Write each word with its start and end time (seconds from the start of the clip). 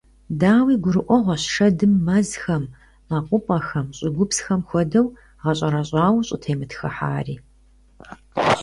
Дауи, 0.39 0.81
гурыӀуэгъуэщ 0.83 1.43
шэдым 1.53 1.93
мэзхэм, 2.05 2.63
мэкъупӀэхэм, 3.09 3.87
щӀыгупсхэм 3.97 4.61
хуэдэу 4.67 5.07
гъэщӀэрэщӀауэ 5.41 6.21
щӀытемытхыхьари. 6.27 7.35